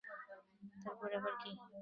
[0.81, 1.51] তার পরে আবার কী?